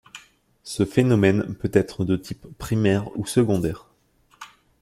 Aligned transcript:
Ce 0.63 0.83
phénomène 0.83 1.53
peut 1.53 1.69
être 1.73 2.05
de 2.05 2.15
type 2.15 2.47
primaire 2.57 3.15
ou 3.19 3.27
secondaire. 3.27 3.85